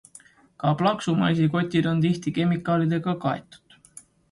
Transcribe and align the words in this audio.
Ka 0.63 0.71
plaksumaisi 0.79 1.51
kotid 1.57 1.91
on 1.91 2.03
tihti 2.07 2.35
kemikaalidega 2.39 3.17
kaetud. 3.27 3.79